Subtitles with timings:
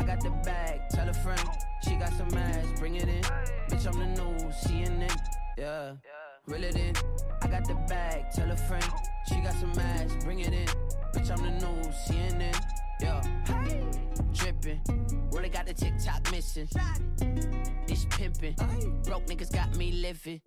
[0.00, 1.46] I got the bag, tell a friend.
[1.84, 3.20] She got some ass, bring it in.
[3.68, 5.14] Bitch, I'm the news, CNN.
[5.58, 5.92] Yeah,
[6.46, 6.94] reel it in.
[7.42, 8.84] I got the bag, tell a friend.
[9.28, 10.66] She got some ass, bring it in.
[11.12, 12.58] Bitch, I'm the news, CNN.
[13.02, 13.82] Yeah, hey.
[14.32, 14.80] dripping.
[15.32, 16.68] Really got the TikTok missing.
[17.86, 18.54] This pimping.
[19.04, 20.40] Broke niggas got me living.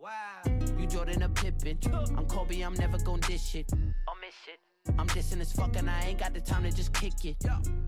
[0.80, 1.78] You Jordan a Pippin.
[2.18, 3.72] I'm Kobe, I'm never gon' dish it.
[3.72, 4.73] I'll miss it.
[4.98, 7.38] I'm dissing as fuck and I ain't got the time to just kick it.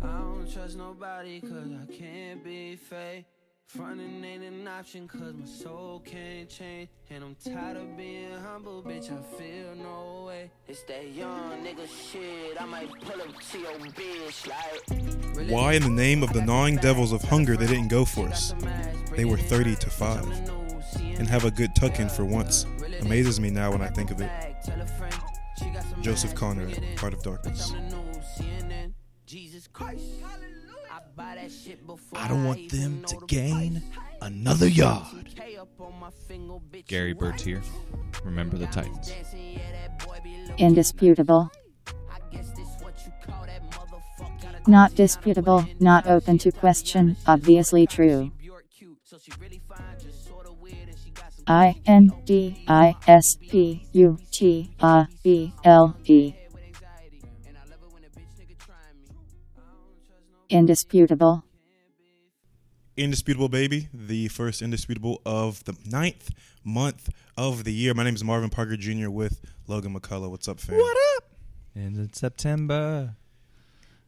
[0.02, 3.26] I don't trust nobody cause I can't be fake.
[3.67, 6.89] Frontin' ain't an option cause my soul can't change.
[7.09, 10.52] And I'm tired of being humble, bitch, I feel no way.
[10.67, 15.50] It's that young nigga shit, I might pull up to your bitch like.
[15.50, 18.53] Why, in the name of the gnawing devils of hunger, they didn't go for us?
[19.16, 20.50] They were 30 to 5.
[21.17, 22.66] And have a good tuck in for once.
[23.02, 24.30] Amazes me now when I think of it.
[26.02, 27.73] Joseph Conrad, Heart of Darkness.
[30.95, 33.81] I buy that shit before I don't want them to gain
[34.22, 35.03] another yard.
[35.36, 37.61] K up on my finger, bitch, Gary you Bertier.
[38.23, 39.09] Remember the Titans.
[39.09, 41.52] dancing, yeah, that boy be looking Indisputable.
[42.09, 44.67] I guess this what you call that motherfucker.
[44.67, 48.31] Not disputable, not open to question, obviously true.
[51.48, 56.34] I N D I S P U T A B L E.
[56.52, 59.10] with anxiety, and I love it when a bitch nigga trying me.
[59.56, 61.44] I don't trust no Indisputable.
[62.98, 66.32] Indisputable Baby, the first indisputable of the ninth
[66.64, 67.94] month of the year.
[67.94, 69.10] My name is Marvin Parker Jr.
[69.10, 70.32] with Logan McCullough.
[70.32, 70.78] What's up, fam?
[70.78, 71.26] What up?
[71.76, 73.18] And it's September.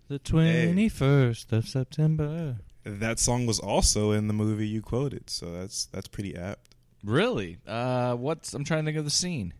[0.07, 2.57] The 21st of September.
[2.87, 6.75] That song was also in the movie you quoted, so that's that's pretty apt.
[7.03, 7.57] Really?
[7.67, 9.53] Uh, what's I'm trying to think of the scene.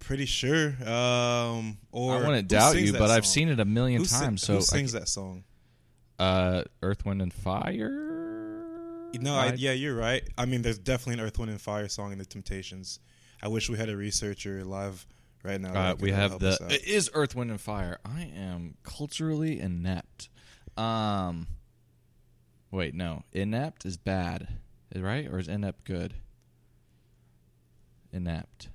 [0.00, 0.68] Pretty sure.
[0.88, 4.42] Um, or I wouldn't doubt you, but I've seen it a million Who times.
[4.42, 5.44] so who I sings ca- that song?
[6.18, 7.90] Uh, Earth, Wind, and Fire.
[9.20, 10.22] No, I, I- yeah, you're right.
[10.36, 13.00] I mean, there's definitely an Earth, Wind, and Fire song in the Temptations.
[13.42, 15.06] I wish we had a researcher live
[15.42, 15.74] right now.
[15.74, 17.98] Uh, we have the it is Earth, Wind, and Fire.
[18.04, 20.28] I am culturally inept.
[20.76, 21.46] Um,
[22.70, 24.48] wait, no, inept is bad,
[24.94, 25.26] right?
[25.26, 26.14] Or is inept good?
[28.12, 28.68] Inept.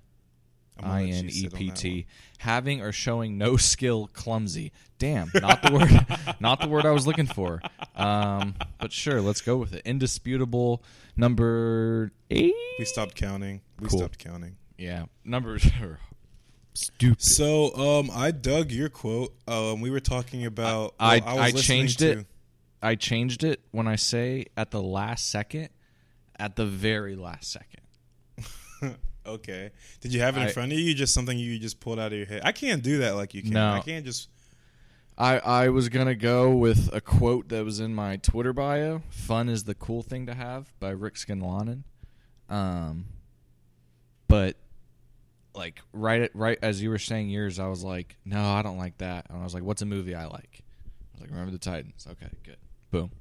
[0.81, 2.05] I N E P T.
[2.39, 4.71] Having or showing no skill, clumsy.
[4.97, 7.61] Damn, not the word, not the word I was looking for.
[7.95, 9.83] Um, but sure, let's go with it.
[9.85, 10.83] Indisputable
[11.15, 12.53] number eight.
[12.79, 13.61] We stopped counting.
[13.79, 13.99] We Cool.
[13.99, 14.57] stopped counting.
[14.77, 15.99] Yeah, numbers are
[16.73, 17.21] stupid.
[17.21, 19.33] So, um, I dug your quote.
[19.47, 20.95] Um, we were talking about.
[20.99, 22.27] I- well, was I listening changed to- it.
[22.83, 25.69] I changed it when I say at the last second,
[26.37, 27.81] at the very last second.
[29.25, 29.71] Okay.
[30.01, 30.93] Did you have it in I- front of you?
[30.93, 32.41] Just something you just pulled out of your head.
[32.43, 33.51] I can't do that like you can.
[33.51, 33.71] No.
[33.71, 34.29] I can't just.
[35.17, 39.01] I, I was gonna go with a quote that was in my Twitter bio.
[39.09, 41.83] Fun is the cool thing to have by Rick Scanlanen.
[42.49, 43.05] Um,
[44.27, 44.57] but
[45.55, 48.97] like right right as you were saying yours, I was like, no, I don't like
[48.97, 49.27] that.
[49.29, 50.63] And I was like, what's a movie I like?
[50.63, 52.07] I was like, remember the Titans.
[52.11, 52.57] Okay, good.
[52.93, 53.11] Boom.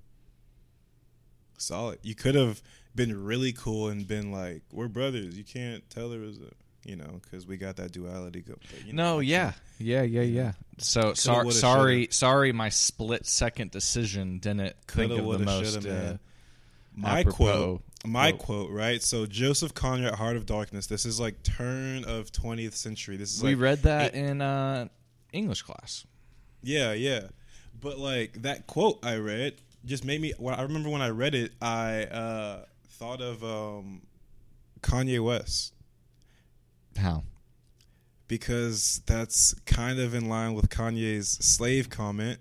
[1.58, 1.98] Solid.
[2.02, 2.62] You could have
[2.94, 6.50] been really cool and been like, "We're brothers." You can't tell there was a,
[6.88, 8.40] you know, because we got that duality.
[8.42, 8.54] Go.
[8.84, 10.52] you know, No, yeah, yeah, yeah, yeah.
[10.78, 12.12] So sor- sorry, shoulda.
[12.12, 15.86] sorry, my split second decision didn't think of the most.
[15.86, 16.16] uh.
[16.94, 17.82] My quote.
[18.04, 18.40] My quote.
[18.44, 18.70] quote.
[18.70, 19.02] Right.
[19.02, 20.86] So Joseph Conrad, Heart of Darkness.
[20.88, 23.16] This is like turn of 20th century.
[23.16, 24.88] This is we like read that it- in uh,
[25.32, 26.04] English class.
[26.62, 27.28] Yeah, yeah.
[27.82, 30.32] But like that quote I read just made me.
[30.38, 34.02] When I remember when I read it, I uh, thought of um,
[34.80, 35.74] Kanye West
[36.96, 37.24] How?
[38.28, 42.38] because that's kind of in line with Kanye's slave comment.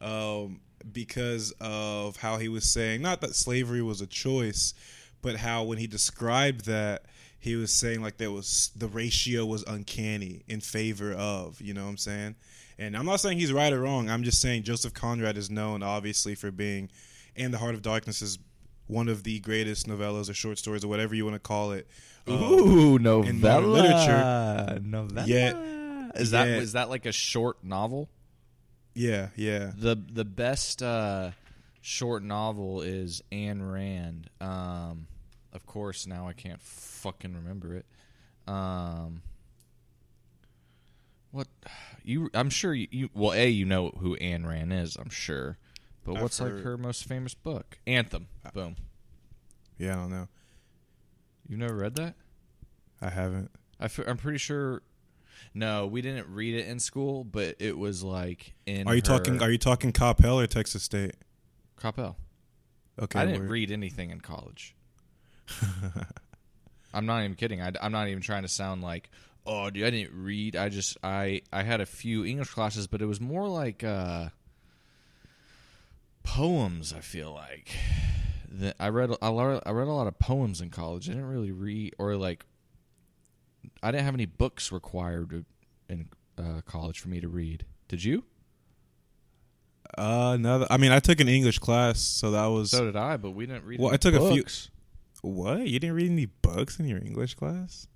[0.00, 0.60] Um,
[0.92, 4.72] because of how he was saying, not that slavery was a choice,
[5.20, 7.06] but how when he described that,
[7.46, 11.84] he was saying like there was the ratio was uncanny in favor of, you know
[11.84, 12.34] what I'm saying?
[12.78, 14.10] And I'm not saying he's right or wrong.
[14.10, 16.90] I'm just saying Joseph Conrad is known obviously for being,
[17.36, 18.38] and The Heart of Darkness is
[18.88, 21.86] one of the greatest novellas or short stories or whatever you want to call it.
[22.26, 23.02] um, Ooh, in
[23.40, 24.80] modern novella.
[24.82, 25.26] Novella.
[25.26, 26.10] Yeah.
[26.16, 26.56] Is that Yeah.
[26.56, 28.08] is that like a short novel?
[28.94, 29.70] Yeah, yeah.
[29.76, 31.30] The the best uh,
[31.80, 34.28] short novel is Ayn Rand.
[34.40, 35.06] Um,
[35.56, 37.86] of course, now I can't fucking remember it.
[38.46, 39.22] Um,
[41.32, 41.48] what
[42.04, 42.30] you?
[42.34, 43.10] I'm sure you, you.
[43.14, 44.96] Well, a you know who Ayn Rand is.
[44.96, 45.58] I'm sure.
[46.04, 47.78] But I've what's like her most famous book?
[47.86, 48.28] Anthem.
[48.54, 48.76] Boom.
[49.78, 50.28] Yeah, I don't know.
[51.48, 52.14] You've never read that?
[53.00, 53.50] I haven't.
[53.80, 54.82] I f- I'm pretty sure.
[55.52, 58.86] No, we didn't read it in school, but it was like in.
[58.86, 59.42] Are you her- talking?
[59.42, 61.14] Are you talking Coppell or Texas State?
[61.80, 62.14] Coppell?
[63.00, 64.75] Okay, I didn't read anything in college.
[66.94, 67.60] I'm not even kidding.
[67.60, 69.10] I, am not even trying to sound like,
[69.44, 70.56] oh, dude, I didn't read.
[70.56, 74.28] I just I I had a few English classes, but it was more like uh,
[76.22, 76.92] poems.
[76.92, 77.68] I feel like
[78.50, 81.08] that I read I lear- I read a lot of poems in college.
[81.08, 82.46] I didn't really read or like
[83.82, 85.44] I didn't have any books required
[85.88, 86.08] in
[86.38, 87.64] uh, college for me to read.
[87.88, 88.24] Did you?
[89.96, 90.66] Uh, no.
[90.68, 93.46] I mean, I took an English class, so that was So did I, but we
[93.46, 93.80] didn't read.
[93.80, 94.70] Well, I took a few- books.
[95.26, 95.66] What?
[95.66, 97.86] You didn't read any books in your English class?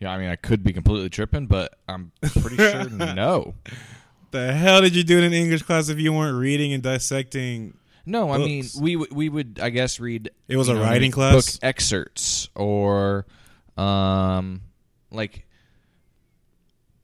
[0.00, 3.54] Yeah, I mean, I could be completely tripping, but I'm pretty sure no.
[4.32, 7.78] The hell did you do in an English class if you weren't reading and dissecting?
[8.04, 10.30] No, I mean, we w- we would, I guess, read.
[10.48, 11.58] It was a know, writing book class?
[11.62, 13.26] excerpts or,
[13.78, 14.62] um,
[15.10, 15.43] like.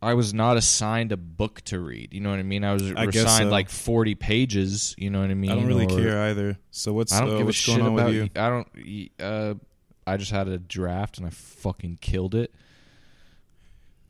[0.02, 2.14] I was not assigned a book to read.
[2.14, 2.64] You know what I mean?
[2.64, 3.50] I was I assigned so.
[3.50, 4.94] like forty pages.
[4.96, 5.50] You know what I mean?
[5.50, 6.58] I don't really Or- care either.
[6.70, 8.30] So what's I don't uh, give a shit going on about with you?
[8.34, 9.10] I don't.
[9.20, 9.54] Uh,
[10.06, 12.52] I just had a draft and I fucking killed it.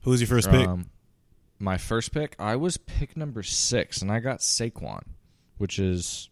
[0.03, 0.67] Who was your first pick?
[0.67, 0.87] Um,
[1.59, 5.03] my first pick, I was pick number six, and I got Saquon,
[5.59, 6.31] which is,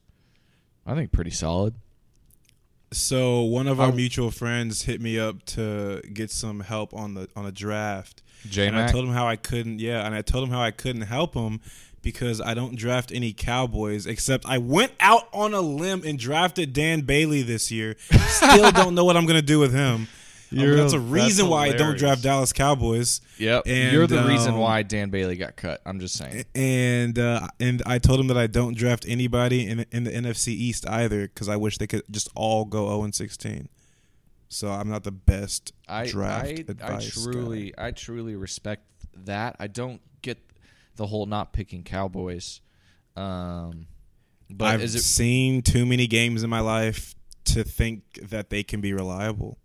[0.87, 1.75] I think, pretty solid.
[2.93, 7.15] So one of our I- mutual friends hit me up to get some help on
[7.15, 8.23] the on a draft.
[8.49, 9.81] J and I told him how I couldn't.
[9.81, 11.61] Yeah, and I told him how I couldn't help him
[12.03, 14.07] because I don't draft any Cowboys.
[14.07, 17.97] Except I went out on a limb and drafted Dan Bailey this year.
[18.29, 20.09] Still don't know what I'm gonna do with him.
[20.51, 23.21] Um, that's a that's reason why I don't draft Dallas Cowboys.
[23.37, 25.83] Yep, And, you're the reason um, why Dan Bailey got cut.
[25.85, 26.45] I'm just saying.
[26.55, 30.49] And uh, and I told him that I don't draft anybody in in the NFC
[30.49, 33.69] East either because I wish they could just all go 0 and 16.
[34.49, 37.87] So I'm not the best I draft I, I truly guy.
[37.89, 38.85] I truly respect
[39.25, 39.57] that.
[39.59, 40.39] I don't get
[40.97, 42.61] the whole not picking Cowboys.
[43.17, 43.87] Um,
[44.51, 47.15] but I've it seen too many games in my life
[47.47, 49.59] to think that they can be reliable.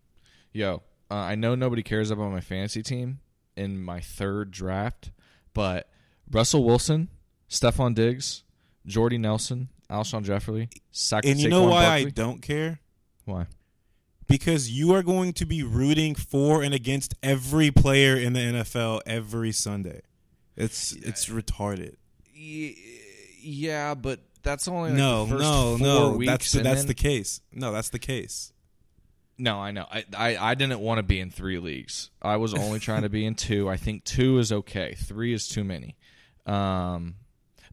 [0.52, 3.20] Yo, uh, I know nobody cares about my fantasy team
[3.56, 5.12] in my third draft,
[5.54, 5.90] but
[6.30, 7.10] Russell Wilson,
[7.50, 8.44] Stefon Diggs,
[8.86, 12.06] Jordy Nelson, Alshon Jeffery, Sa- And you Saquon know why Barkley.
[12.08, 12.80] I don't care?
[13.26, 13.46] Why?
[14.28, 19.02] Because you are going to be rooting for and against every player in the NFL
[19.06, 20.02] every Sunday.
[20.56, 21.96] It's it's retarded.
[22.36, 26.26] Yeah, but that's only like no, the first no, no.
[26.26, 27.42] That's the, that's then- the case.
[27.52, 28.52] No, that's the case.
[29.38, 29.88] No, I know.
[29.92, 32.12] I, I I didn't want to be in three leagues.
[32.22, 33.68] I was only trying to be in two.
[33.68, 34.94] I think two is okay.
[34.96, 35.98] Three is too many.
[36.46, 37.16] Um,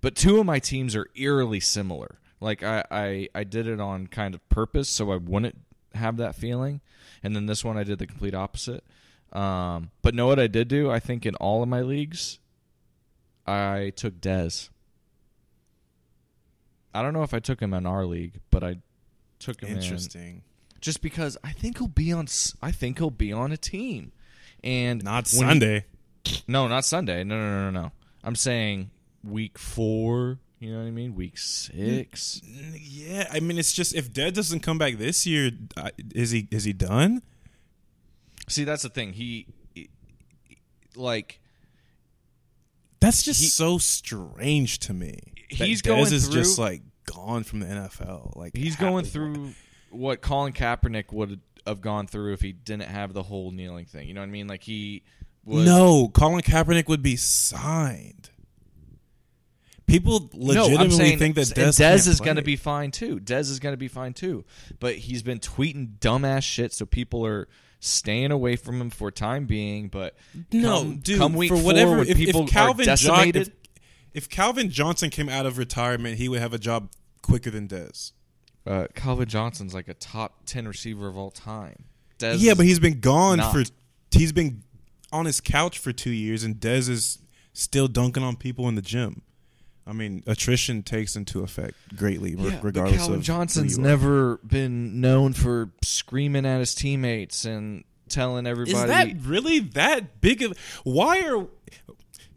[0.00, 2.18] but two of my teams are eerily similar.
[2.40, 5.58] Like I, I I did it on kind of purpose so I wouldn't
[5.94, 6.80] have that feeling.
[7.22, 8.84] And then this one I did the complete opposite.
[9.32, 10.90] Um, but know what I did do?
[10.90, 12.38] I think in all of my leagues,
[13.46, 14.70] I took Dez.
[16.92, 18.78] I don't know if I took him in our league, but I
[19.38, 20.42] took him in Interesting.
[20.80, 22.24] just because I think he'll be on.
[22.24, 24.12] s- I think he'll be on a team,
[24.64, 25.84] and Not when he- Sunday.
[26.48, 27.22] no, not Sunday.
[27.22, 27.92] No, no, no, no, no.
[28.24, 28.90] I'm saying
[29.22, 30.38] week four.
[30.60, 31.14] You know what I mean?
[31.14, 32.42] Week six.
[32.78, 35.50] Yeah, I mean, it's just if Dez doesn't come back this year,
[36.14, 37.22] is he is he done?
[38.46, 39.14] See, that's the thing.
[39.14, 39.46] He,
[40.94, 41.40] like,
[43.00, 45.18] That's just He- so strange to me.
[45.58, 48.34] that He's going is just through- like gone from the NFL.
[48.36, 49.54] Like he's going through
[49.90, 54.06] what Colin Kaepernick would have gone through if he didn't have the whole kneeling thing.
[54.08, 54.46] You know what I mean?
[54.46, 55.02] Like he
[55.44, 55.64] was.
[55.64, 58.28] No, Colin Kaepernick would be signed.
[59.90, 63.18] People legitimately I'm saying think that Dez, can't is going to be fine too.
[63.18, 64.44] Dez is going to be fine too.
[64.78, 67.48] But he's been tweeting dumbass shit, so people are
[67.80, 69.88] staying away from him for time being.
[69.88, 70.16] But
[70.52, 71.18] no, come, dude.
[71.18, 73.50] come week for whatever, when if, people if Calvin are John, if,
[74.14, 76.90] if Calvin Johnson came out of retirement, he would have a job
[77.22, 78.12] quicker than Dez.
[78.66, 81.84] uh, Calvin Johnson's like a top ten receiver of all time.
[82.18, 83.52] Dez Yeah, but he's been gone not.
[83.52, 83.64] for.
[84.12, 84.62] He's been
[85.12, 87.18] on his couch for two years, and Dez is
[87.52, 89.22] still dunking on people in the gym.
[89.86, 93.76] I mean, attrition takes into effect greatly, re- Yeah, but regardless Calvin of who Johnson's
[93.76, 93.86] you are.
[93.88, 98.76] never been known for screaming at his teammates and telling everybody.
[98.76, 100.56] Is that really that big of?
[100.84, 101.46] Why are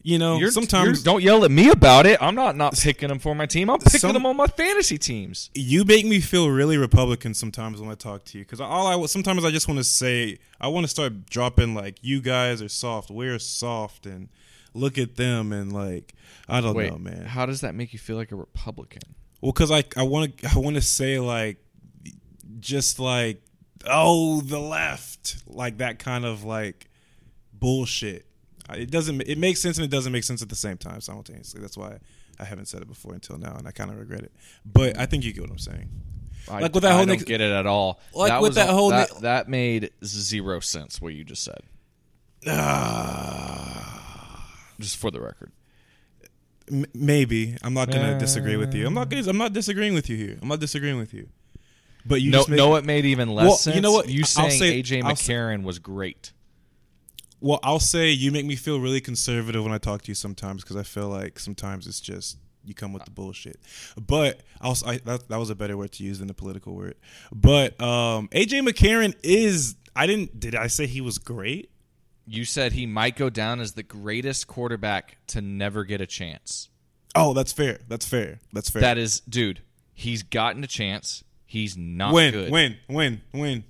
[0.06, 0.38] you know?
[0.38, 2.18] You're- sometimes you're- don't yell at me about it.
[2.22, 3.70] I'm not not picking them for my team.
[3.70, 5.50] I'm picking Some- him on my fantasy teams.
[5.54, 9.06] you make me feel really Republican sometimes when I talk to you because all I
[9.06, 12.70] sometimes I just want to say I want to start dropping like you guys are
[12.70, 14.30] soft, we're soft, and
[14.74, 16.14] look at them and like
[16.50, 17.26] I don't Wait, know, man.
[17.26, 19.02] how does that make you feel like a Republican?
[19.42, 21.58] Well, because I I want to I want to say like
[22.60, 23.42] just like
[23.86, 26.90] oh the left like that kind of like
[27.54, 28.26] bullshit.
[28.74, 31.60] It doesn't it makes sense and it doesn't make sense at the same time simultaneously.
[31.62, 31.98] That's why
[32.40, 34.32] I haven't said it before until now and I kind of regret it.
[34.66, 35.90] But I think you get what I'm saying.
[36.50, 38.00] I, Like with that I whole don't Nick- get it at all.
[38.14, 41.02] Like that with was that a- whole that, Nick- that made zero sense.
[41.02, 41.60] What you just said,
[42.48, 43.83] ah.
[44.80, 45.52] Just for the record.
[46.72, 48.20] M- maybe I'm not gonna Uh.
[48.20, 48.88] disagree with you.
[48.88, 49.10] I'm not.
[49.10, 50.40] Gonna, I'm not disagreeing with you here.
[50.42, 51.28] I'm not disagreeing with you.
[52.06, 53.76] But you no, know what made even less Well, sense?
[53.76, 54.10] you know what?
[54.10, 56.34] You saying say- AJ I'll McCarron was great.
[57.40, 60.64] Well, I'll say you make me feel really conservative when I talk to you sometimes
[60.64, 63.60] because I feel like sometimes it's just you come with the bullshit.
[64.00, 66.96] But I'll, I, that that was a better word to use than the political word.
[67.34, 69.76] But um, AJ McCarron is.
[69.96, 70.40] I didn't.
[70.40, 71.70] Did I say he was great?
[72.26, 76.70] You said he might go down as the greatest quarterback to never get a chance.
[77.16, 77.80] Oh, that's fair.
[77.88, 78.40] That's fair.
[78.54, 78.82] That's fair.
[78.82, 79.62] That is, dude.
[79.94, 81.24] He's gotten a chance.
[81.46, 82.52] He's not win, good.
[82.52, 83.64] win, win, win.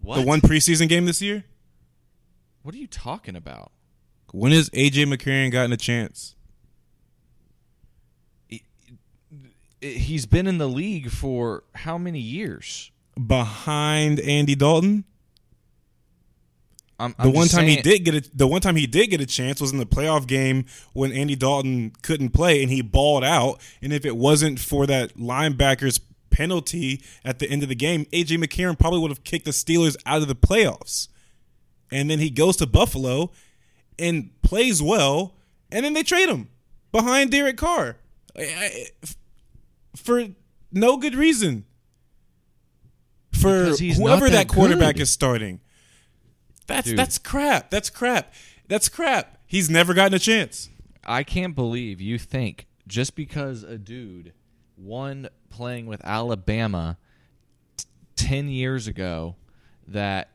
[0.00, 0.20] What?
[0.20, 1.44] The one preseason game this year.
[2.62, 3.72] What are you talking about?
[4.32, 6.36] When has AJ McCarron gotten a chance?
[9.80, 12.92] He's been in the league for how many years?
[13.26, 15.04] Behind Andy Dalton.
[17.04, 19.08] I'm, The I'm one just time he did get a, the one time he did
[19.10, 22.80] get a chance was in the playoff game when Andy Dalton couldn't play and he
[22.82, 23.60] balled out.
[23.80, 28.42] And if it wasn't for that linebacker's penalty at the end of the game, AJ
[28.42, 31.08] McCarron probably would have kicked the Steelers out of the playoffs.
[31.90, 33.32] And then he goes to Buffalo
[33.98, 35.34] and plays well,
[35.70, 36.48] and then they trade him
[36.90, 37.96] behind Derek Carr
[38.38, 38.42] I-
[39.04, 39.06] I-
[39.96, 40.26] for
[40.70, 41.64] no good reason.
[43.32, 45.02] For Because he's not whoever that that quarterback good.
[45.02, 45.60] is starting.
[46.72, 46.98] That's Dude.
[46.98, 47.70] that's crap.
[47.70, 48.32] That's crap.
[48.68, 49.38] That's crap.
[49.46, 50.70] He's never gotten a chance.
[51.04, 54.32] I can't believe you think just because a dude
[54.76, 56.96] won playing with Alabama
[57.76, 57.84] t-
[58.16, 59.36] 10 years ago
[59.88, 60.30] that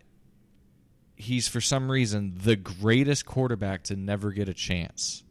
[1.15, 5.23] he's for some reason the greatest quarterback to never get a chance.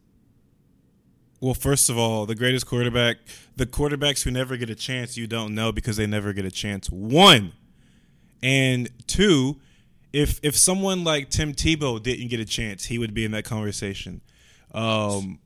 [1.39, 3.17] Well, first of all, the greatest quarterback,
[3.55, 6.51] the quarterbacks who never get a chance, you don't know because they never get a
[6.51, 6.89] chance.
[6.89, 7.53] One,
[8.41, 9.59] and two,
[10.17, 13.45] if if someone like Tim Tebow didn't get a chance, he would be in that
[13.45, 14.21] conversation.
[14.73, 15.39] Um,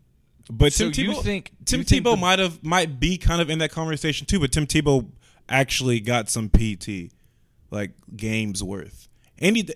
[0.50, 3.50] but So Tim you Tebow, think- Tim Tebow the- might have might be kind of
[3.50, 4.40] in that conversation too.
[4.40, 5.08] But Tim Tebow
[5.50, 7.12] actually got some PT,
[7.70, 9.08] like games worth.
[9.40, 9.68] Andy,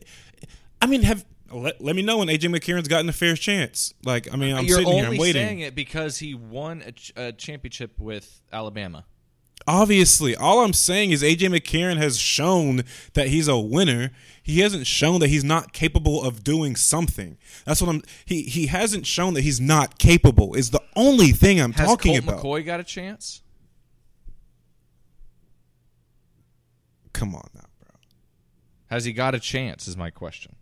[0.81, 3.93] I mean, have let, let me know when AJ McCarron's gotten a fair chance.
[4.03, 5.45] Like, I mean, I'm You're sitting here, I'm waiting.
[5.45, 9.05] saying it because he won a, ch- a championship with Alabama.
[9.67, 14.11] Obviously, all I'm saying is AJ McCarron has shown that he's a winner.
[14.43, 17.37] He hasn't shown that he's not capable of doing something.
[17.65, 18.03] That's what I'm.
[18.25, 20.53] He he hasn't shown that he's not capable.
[20.53, 22.43] Is the only thing I'm Has talking Colt about.
[22.43, 23.41] McCoy got a chance?
[27.13, 27.89] Come on now, bro.
[28.87, 29.87] Has he got a chance?
[29.87, 30.55] Is my question.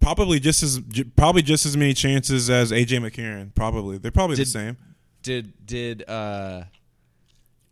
[0.00, 0.80] Probably just as
[1.16, 3.54] probably just as many chances as AJ McCarron.
[3.54, 4.76] Probably they're probably Did- the same.
[5.22, 6.64] Did did uh?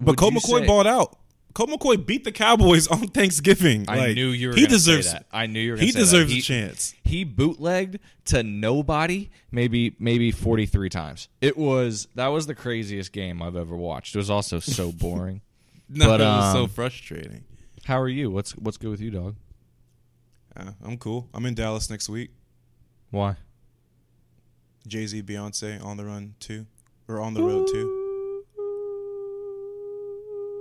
[0.00, 1.18] But you McCoy say- balled out.
[1.54, 3.86] Colt McCoy beat the Cowboys on Thanksgiving.
[3.88, 4.54] I Like, knew you were.
[4.54, 5.10] He deserves.
[5.10, 5.24] That.
[5.32, 5.78] I knew you were.
[5.78, 6.94] He deserves He- a chance.
[7.02, 11.28] He bootlegged to nobody, maybe maybe forty three times.
[11.40, 14.14] It was that was the craziest game I've ever watched.
[14.14, 15.40] It was also so boring.
[15.88, 17.44] No, But, it was so um, frustrating.
[17.84, 18.30] How are you?
[18.30, 19.36] What's what's good with you, dog?
[20.54, 21.30] Uh, I'm cool.
[21.32, 22.32] I'm in Dallas next week.
[23.10, 23.36] Why?
[24.86, 26.66] Jay Z, Beyonce on the run too,
[27.08, 28.02] or on the road too.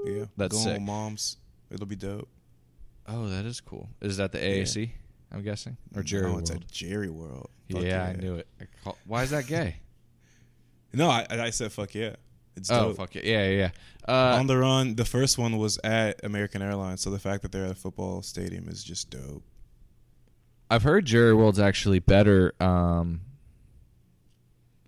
[0.06, 0.82] Yeah, That's sick.
[0.82, 1.38] moms.
[1.72, 2.28] It'll be dope.
[3.08, 3.90] Oh, that is cool.
[4.02, 4.92] Is that the AAC?
[5.32, 6.64] I'm guessing or Jerry No, it's World?
[6.64, 7.50] at Jerry World.
[7.68, 8.48] Yeah, Fuck I knew it.
[8.62, 9.78] I call, why is that gay?
[10.94, 12.16] No, I, I said fuck yeah.
[12.56, 12.96] It's oh, dope.
[12.96, 13.26] fuck it.
[13.26, 13.58] Yeah, yeah.
[13.58, 13.70] yeah.
[14.08, 17.52] Uh, on the run, the first one was at American Airlines, so the fact that
[17.52, 19.44] they're at a football stadium is just dope.
[20.70, 23.22] I've heard Jerry World's actually better um,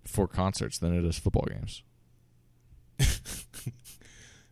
[0.06, 1.82] for concerts than it is football games.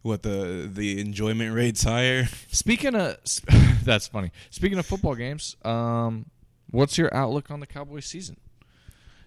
[0.06, 2.28] What the the enjoyment rate's higher?
[2.52, 3.16] Speaking of,
[3.82, 4.30] that's funny.
[4.50, 6.26] Speaking of football games, um,
[6.70, 8.36] what's your outlook on the Cowboys season?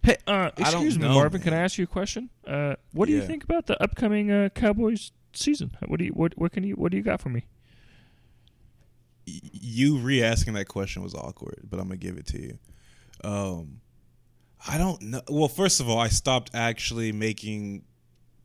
[0.01, 1.41] Hey, uh, I don't excuse me, know, Marvin.
[1.41, 2.29] Can I ask you a question?
[2.47, 5.75] Uh, what do you think about the upcoming uh, Cowboys season?
[5.85, 7.45] What do you what what can you what do you got for me?
[9.25, 12.57] You re-asking that question was awkward, but I'm gonna give it to you.
[13.21, 13.81] Um,
[14.65, 15.21] I don't know.
[15.27, 17.83] Well, first of all, I stopped actually making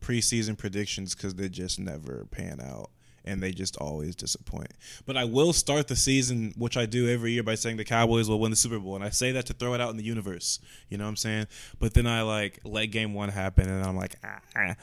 [0.05, 2.91] preseason predictions because they just never pan out
[3.25, 4.73] and they just always disappoint.
[5.07, 8.29] But I will start the season, which I do every year, by saying the Cowboys
[8.29, 10.05] will win the Super Bowl, and I say that to throw it out in the
[10.05, 10.61] universe.
[10.89, 11.47] You know what I'm saying?
[11.79, 14.41] But then I like let Game One happen, and I'm like, ah.
[14.57, 14.75] ah.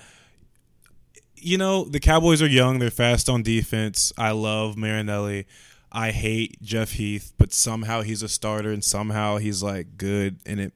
[1.36, 2.80] You know, the Cowboys are young.
[2.80, 4.14] They're fast on defense.
[4.18, 5.48] I love Marinelli.
[5.92, 10.40] I hate Jeff Heath, but somehow he's a starter and somehow he's like good.
[10.46, 10.74] And it,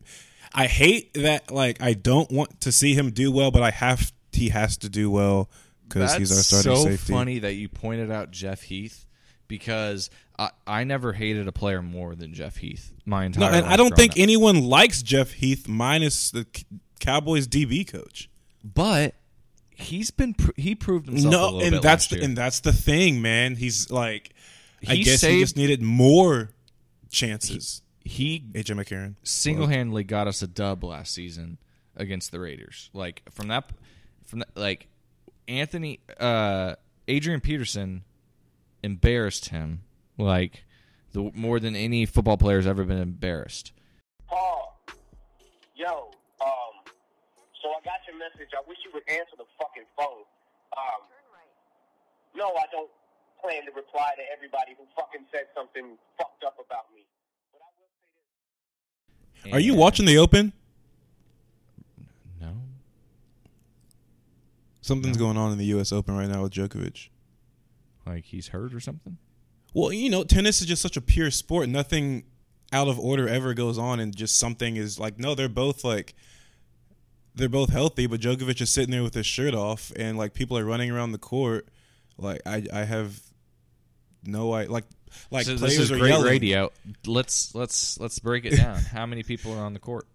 [0.54, 1.52] I hate that.
[1.52, 4.12] Like I don't want to see him do well, but I have.
[4.36, 5.50] He has to do well
[5.88, 7.14] because he's our That's starting so safety.
[7.14, 9.06] funny that you pointed out Jeff Heath
[9.48, 13.52] because I, I never hated a player more than Jeff Heath my entire.
[13.52, 14.18] No, and I don't think up.
[14.20, 16.66] anyone likes Jeff Heath minus the C-
[17.00, 18.30] Cowboys DB coach.
[18.64, 19.14] but
[19.70, 23.22] he's been pr- he proved himself a No, and that's the, and that's the thing,
[23.22, 23.56] man.
[23.58, 24.34] He's like,
[24.88, 26.50] I He guess he just needed more
[27.12, 27.82] chances.
[28.04, 29.16] he AJ McCarron.
[29.24, 31.58] single handedly got us a dub last season
[31.96, 32.90] against the Raiders.
[32.94, 33.70] Like from that,
[34.26, 34.88] from that, like
[35.48, 36.76] Anthony, uh,
[37.08, 38.04] Adrian Peterson
[38.84, 39.82] embarrassed him
[40.18, 40.66] like
[41.12, 43.72] the more than any football player has ever been embarrassed.
[44.28, 44.80] Paul,
[45.76, 46.76] yo, um,
[47.62, 48.52] so I got your message.
[48.54, 50.24] I wish you would answer the fucking phone.
[50.78, 51.02] Um,
[52.36, 52.90] no, I don't
[53.42, 57.06] plan to reply to everybody who fucking said something fucked up about me.
[57.54, 57.88] But I will
[59.44, 59.54] say this.
[59.54, 60.52] Are you watching the Open?
[62.42, 62.52] No.
[64.86, 65.92] Something's going on in the U.S.
[65.92, 67.10] Open right now with Djokovic.
[68.06, 69.18] Like he's hurt or something.
[69.74, 71.70] Well, you know, tennis is just such a pure sport.
[71.70, 72.26] Nothing
[72.72, 76.14] out of order ever goes on, and just something is like, no, they're both like,
[77.34, 80.56] they're both healthy, but Djokovic is sitting there with his shirt off, and like people
[80.56, 81.68] are running around the court.
[82.20, 83.20] Like I, I have
[84.24, 84.86] no, I like,
[85.32, 86.28] like so players this is are great yelling.
[86.28, 86.72] radio.
[87.08, 88.78] Let's let's let's break it down.
[88.94, 90.06] How many people are on the court?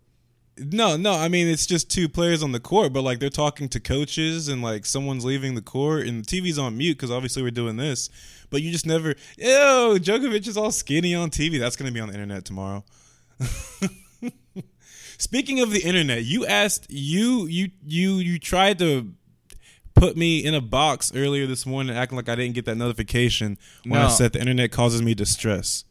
[0.61, 3.69] No, no, I mean it's just two players on the court, but like they're talking
[3.71, 7.43] to coaches and like someone's leaving the court and the TV's on mute because obviously
[7.43, 8.11] we're doing this.
[8.51, 11.59] But you just never, ew, Djokovic is all skinny on TV.
[11.59, 12.85] That's gonna be on the internet tomorrow.
[15.19, 19.13] Speaking of the internet, you asked you you you you tried to
[19.95, 23.59] put me in a box earlier this morning, acting like I didn't get that notification
[23.85, 25.85] when I said the internet causes me distress.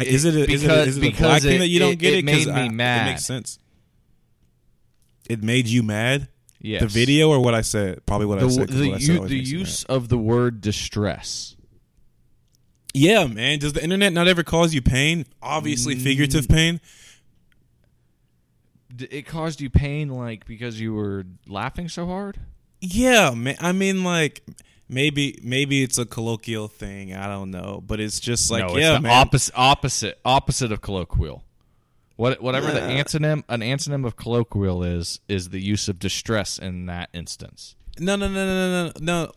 [0.00, 1.68] is it a, is it a, because- is it a because black thing it- that
[1.68, 2.26] you don't it- get it it?
[2.26, 3.06] 'Cause made me I- mad.
[3.06, 3.58] It makes sense.
[5.28, 6.28] It made you mad.
[6.60, 6.80] Yes.
[6.82, 8.04] The video or what I said?
[8.06, 8.68] Probably what I The, said.
[8.68, 11.54] 'cause the, I said u- always the you use of the word distress.
[12.94, 13.58] Yeah, man.
[13.58, 15.26] Does the internet not ever cause you pain?
[15.42, 16.02] Obviously, Mm.
[16.02, 16.80] figurative pain.
[18.98, 22.38] It caused you pain, like because you were laughing so hard.
[22.80, 23.56] Yeah, man.
[23.60, 24.42] I mean, like
[24.88, 27.12] maybe maybe it's a colloquial thing.
[27.14, 29.12] I don't know, but it's just like no, yeah, man.
[29.12, 31.44] opposite, opposite, opposite of colloquial.
[32.16, 36.86] What, whatever the antonym, an antonym of colloquial is, is the use of distress in
[36.86, 37.76] that instance.
[37.98, 39.32] No, no, no, no, no, no, no.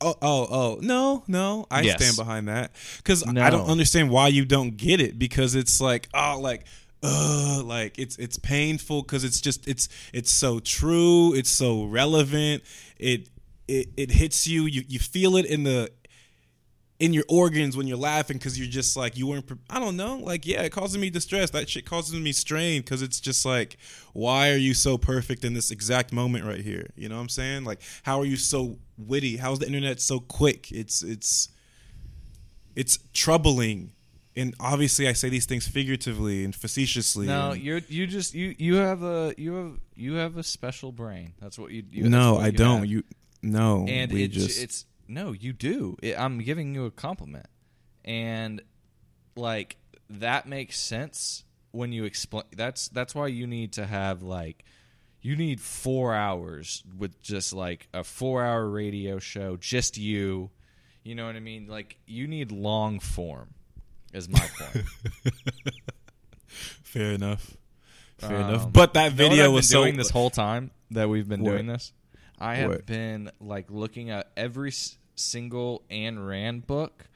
[0.00, 1.66] Oh, oh, oh, no, no.
[1.70, 2.02] I Yes.
[2.02, 3.40] stand behind that because No.
[3.42, 6.64] I don't understand why you don't get it because it's like, oh, like,
[7.04, 12.62] uh, like it's it's painful because it's just it's it's so true, it's so relevant.
[12.98, 13.28] It
[13.68, 14.66] it it hits you.
[14.66, 15.90] You you feel it in the
[17.02, 19.44] in your organs when you're laughing because you're just like you weren't.
[19.44, 20.18] Pre- I don't know.
[20.18, 21.50] Like yeah, it causes me distress.
[21.50, 23.76] That shit causes me strain because it's just like,
[24.12, 26.90] why are you so perfect in this exact moment right here?
[26.94, 27.64] You know what I'm saying?
[27.64, 29.36] Like, how are you so witty?
[29.38, 30.70] How's the internet so quick?
[30.70, 31.48] It's it's
[32.76, 33.90] it's troubling.
[34.36, 37.26] And obviously, I say these things figuratively and facetiously.
[37.26, 40.92] No, and- you you just you you have a you have you have a special
[40.92, 41.32] brain.
[41.40, 41.82] That's what you.
[41.90, 42.78] you no, what I you don't.
[42.78, 42.86] have.
[42.86, 43.02] You
[43.42, 45.96] no, and we it's just it's no, you do.
[46.02, 47.46] It, I'm giving you a compliment,
[48.04, 48.62] and
[49.36, 49.76] like
[50.10, 52.44] that makes sense when you explain.
[52.56, 54.64] That's that's why you need to have like
[55.20, 60.50] you need four hours with just like a four hour radio show, just you.
[61.04, 61.66] You know what I mean?
[61.66, 63.54] Like you need long form.
[64.12, 64.84] Is my point.
[66.46, 67.56] fair enough.
[68.18, 68.72] Fair Um, enough.
[68.72, 71.28] But that You know what video was been so doing this whole time that we've
[71.28, 71.52] been What?
[71.52, 71.92] doing this.
[72.42, 72.86] I have What?
[72.86, 77.08] been like looking at every s- single Ayn Rand book,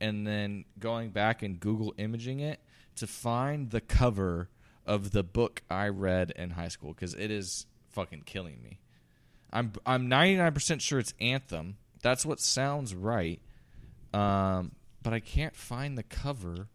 [0.00, 2.60] and then going back and Google imaging it
[2.96, 4.48] to find the cover
[4.84, 8.80] of the book I read in high school because it is fucking killing me.
[9.52, 11.76] I'm I'm 99% sure it's Anthem.
[12.02, 13.40] That's what sounds right.
[14.12, 16.68] Um, but I can't find the cover.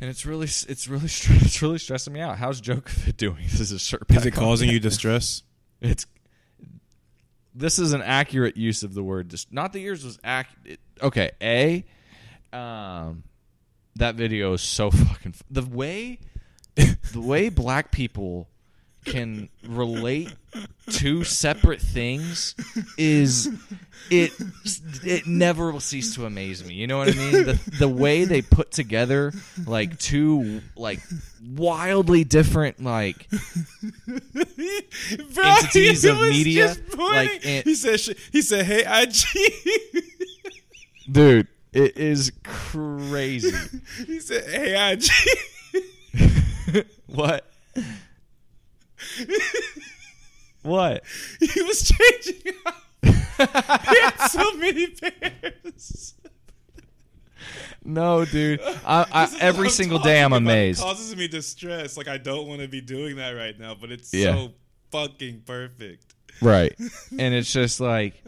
[0.00, 2.38] And it's really, it's really, it's really stressing me out.
[2.38, 3.44] How's Djokovic doing?
[3.44, 3.94] This is.
[4.10, 5.42] Is it causing you distress?
[5.82, 6.04] It's.
[7.54, 9.28] This is an accurate use of the word.
[9.28, 10.80] Dis- not that yours was accurate.
[11.02, 11.84] Okay, a.
[12.52, 13.24] Um,
[13.96, 15.34] that video is so fucking.
[15.34, 16.18] F- the way,
[16.76, 18.48] the way black people
[19.04, 20.32] can relate
[20.90, 22.54] two separate things
[22.98, 23.48] is
[24.10, 24.32] it
[25.04, 26.74] it never will cease to amaze me.
[26.74, 27.32] You know what I mean?
[27.32, 29.32] The the way they put together
[29.66, 31.00] like two like
[31.42, 33.28] wildly different like
[35.34, 39.24] Bro, entities he of media, like, he said, sh- he said, "Hey, IG."
[41.10, 43.56] dude, it is crazy.
[44.06, 47.46] he said, "Hey, IG." what?
[50.62, 51.02] What?
[51.40, 52.52] he was changing.
[53.02, 53.10] he
[54.00, 56.14] had so many pairs.
[57.82, 58.60] No, dude.
[58.84, 60.42] I, I, every single day I'm about.
[60.42, 60.82] It amazed.
[60.82, 61.96] causes me distress.
[61.96, 64.34] Like I don't want to be doing that right now, but it's Yeah.
[64.34, 64.52] so
[64.92, 66.14] fucking perfect.
[66.42, 66.76] Right.
[67.18, 68.22] and it's just like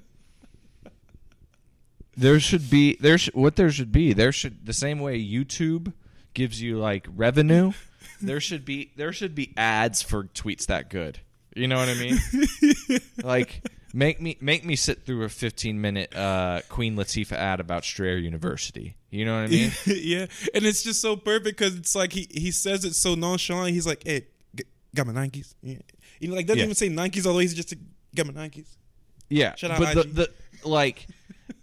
[2.17, 5.93] there should be there sh- what there should be there should the same way YouTube
[6.35, 7.73] gives you like revenue
[8.23, 11.19] there should be there should be ads for tweets that good.
[11.55, 12.19] You know what I mean?
[13.23, 17.85] like make me make me sit through a 15 minute uh, Queen Latifah ad about
[17.85, 18.97] Strayer University.
[19.11, 19.71] You know what I mean?
[19.87, 23.75] yeah, and it's just so perfect because it's like he he says it so nonchalant.
[23.75, 24.65] He's like, "Hey, g-
[24.95, 25.77] got my Nikes." Yeah.
[26.21, 26.65] You know, like doesn't Yeah.
[26.65, 27.27] even say Nikes.
[27.27, 27.81] Although he's just like,
[28.15, 28.69] got my Nikes.
[29.29, 30.03] Yeah, Shout out but the,
[30.63, 31.07] the like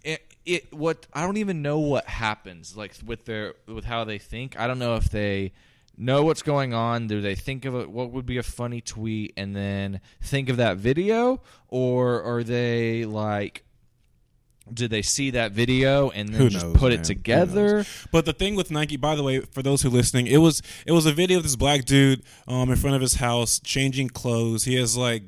[0.04, 4.18] it, it what I don't even know what happens like with their with how they
[4.18, 4.58] think.
[4.58, 5.52] I don't know if they
[5.96, 7.06] know what's going on.
[7.08, 7.90] Do they think of it?
[7.90, 13.04] What would be a funny tweet and then think of that video, or are they
[13.04, 13.64] like?
[14.72, 17.00] Did they see that video and then Who just knows, put man?
[17.00, 17.84] it together?
[18.12, 20.62] But the thing with Nike, by the way, for those who are listening, it was
[20.86, 24.10] it was a video of this black dude um in front of his house changing
[24.10, 24.64] clothes.
[24.64, 25.24] He has like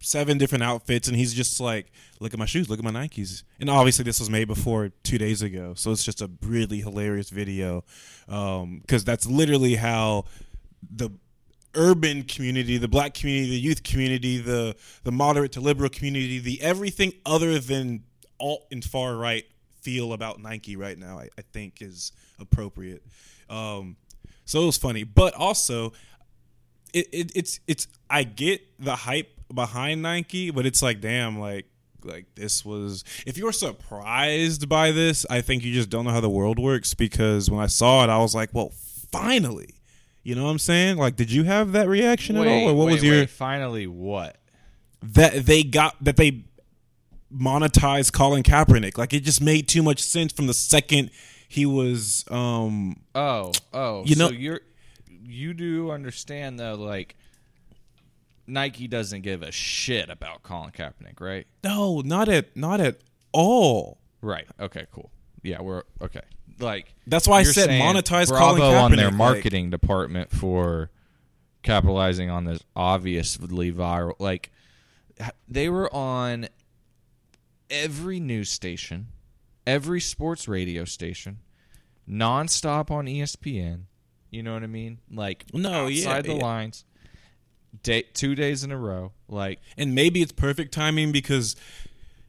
[0.00, 3.42] seven different outfits, and he's just like, "Look at my shoes, look at my Nikes."
[3.58, 7.30] And obviously, this was made before two days ago, so it's just a really hilarious
[7.30, 7.84] video
[8.26, 10.26] because that's literally how
[10.88, 11.10] the
[11.74, 16.60] urban community, the black community, the youth community, the the moderate to liberal community, the
[16.62, 18.04] everything other than
[18.38, 19.44] alt and far right
[19.80, 21.18] feel about Nike right now.
[21.18, 23.02] I, I think is appropriate.
[23.48, 23.96] Um,
[24.44, 25.92] so it was funny, but also
[26.92, 31.66] it, it it's it's I get the hype behind Nike, but it's like damn, like
[32.04, 36.10] like this was if you were surprised by this, I think you just don't know
[36.12, 38.72] how the world works because when I saw it, I was like, well,
[39.12, 39.74] finally.
[40.22, 40.98] You know what I'm saying?
[40.98, 43.86] Like, did you have that reaction at all, or what wait, was your wait, finally
[43.86, 44.36] what?
[45.02, 46.44] that they got that they
[47.34, 48.98] monetized Colin Kaepernick?
[48.98, 51.10] Like, it just made too much sense from the second
[51.48, 54.60] he was um Oh, oh, You so know- you're
[55.24, 57.16] you do understand though, like
[58.50, 61.46] Nike doesn't give a shit about Colin Kaepernick, right?
[61.64, 62.98] no, not at not at
[63.32, 63.98] all.
[64.22, 64.46] Right.
[64.58, 64.86] Okay.
[64.92, 65.10] Cool.
[65.42, 66.20] Yeah, we're okay.
[66.58, 70.90] Like That's why I said monetize Bravo Colin on their Kaepernick, like- marketing department for
[71.62, 74.14] capitalizing on this obviously viral.
[74.18, 74.50] Like
[75.48, 76.48] they were on
[77.70, 79.08] every news station,
[79.66, 81.38] every sports radio station,
[82.08, 83.82] nonstop on ESPN.
[84.30, 84.98] You know what I mean?
[85.10, 86.42] Like No, yeah, outside the yeah.
[86.42, 86.84] lines.
[87.82, 89.12] Day, two days in a row.
[89.28, 91.56] Like and maybe it's perfect timing because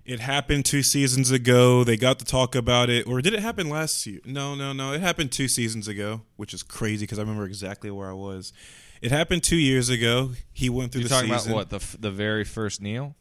[0.06, 1.84] it happened two seasons ago.
[1.84, 4.20] They got to talk about it, or did it happen last year?
[4.26, 4.94] No, no, no.
[4.94, 8.54] It happened two seasons ago, which is crazy because I remember exactly where I was.
[9.02, 10.32] It happened two years ago.
[10.54, 11.52] He went through you're the talking season.
[11.54, 13.16] about what the the very first Neil.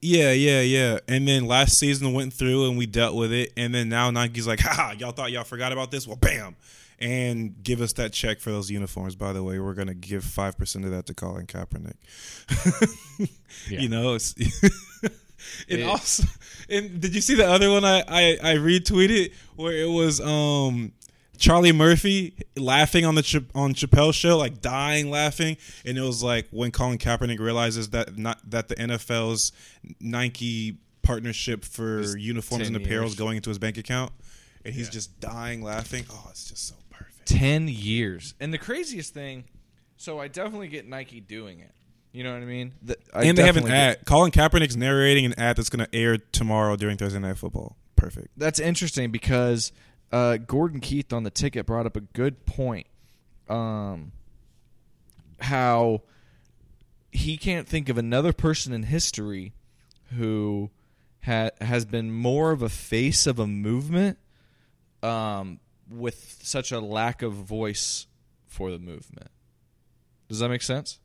[0.00, 0.98] Yeah, yeah, yeah.
[1.08, 3.54] And then last season went through and we dealt with it.
[3.56, 6.06] And then now Nike's like, ha, y'all thought y'all forgot about this?
[6.06, 6.56] Well, bam.
[7.00, 9.16] And give us that check for those uniforms.
[9.16, 11.96] By the way, we're going to give 5% of that to Colin Kaepernick.
[13.70, 13.80] Yeah.
[13.80, 14.34] You know, it's.
[15.02, 15.12] and
[15.68, 16.24] It- also,
[16.68, 20.92] and did you see the other one I, I, I retweeted where it was um
[21.38, 26.22] Charlie Murphy laughing on the Ch- on Chappelle's show, like dying laughing, and it was
[26.22, 29.52] like when Colin Kaepernick realizes that not that the NFL's
[30.00, 34.12] Nike partnership for uniforms and apparel is going into his bank account,
[34.64, 36.04] and he's just dying laughing.
[36.10, 36.74] Oh, it's just so.
[37.26, 38.34] 10 years.
[38.40, 39.44] And the craziest thing,
[39.96, 41.72] so I definitely get Nike doing it.
[42.12, 42.72] You know what I mean?
[42.82, 44.06] The- I and they have an definitely get- ad.
[44.06, 47.76] Colin Kaepernick's narrating an ad that's going to air tomorrow during Thursday Night Football.
[47.96, 48.28] Perfect.
[48.36, 49.72] That's interesting because
[50.12, 52.86] uh, Gordon Keith on the ticket brought up a good point.
[53.48, 54.12] Um,
[55.40, 56.02] how
[57.10, 59.52] he can't think of another person in history
[60.16, 60.70] who
[61.24, 64.18] ha- has been more of a face of a movement
[65.02, 65.60] um,
[65.90, 68.06] with such a lack of voice
[68.46, 69.30] for the movement.
[70.28, 70.98] Does that make sense?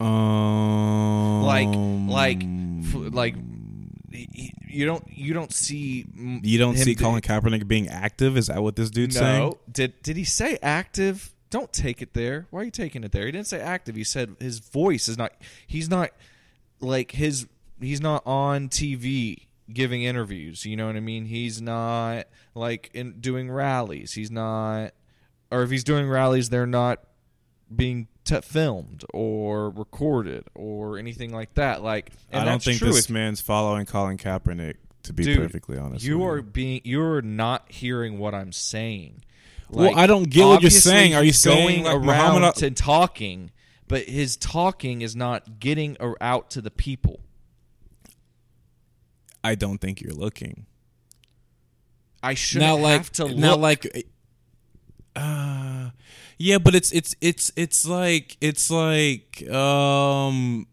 [0.00, 1.68] Um, like
[2.08, 3.36] like f- like
[4.12, 6.04] you don't you don't see
[6.42, 8.36] you don't see Colin Kaepernick being active.
[8.36, 9.38] Is that what this dude's saying?
[9.38, 9.58] no saying?
[9.70, 13.26] did did he say active don't take it there why are you taking it there
[13.26, 15.32] he didn't say active he said his voice is not
[15.66, 16.10] he's not
[16.80, 17.46] like his
[17.78, 23.20] he's not on TV giving interviews you know what I mean he's not like in
[23.20, 24.92] doing rallies he's not
[25.50, 27.00] or if he's doing rallies they're not
[27.74, 32.78] being t- filmed or recorded or anything like that like and I don't that's think
[32.78, 34.74] true this if- man's following Colin Kaepernick.
[35.04, 39.24] To be Dude, perfectly honest, you are being you're not hearing what I'm saying.
[39.68, 41.16] Well, I don't get what you're saying.
[41.16, 43.50] Are you saying, going like, around Muhammad to talking,
[43.88, 47.18] but his talking is not getting out to the people?
[49.44, 50.66] I don't think you're looking.
[52.22, 53.36] I shouldn't now like have to look.
[53.36, 54.06] now like
[55.16, 55.90] uh
[56.38, 60.66] yeah but it's it's it's it's like it's like um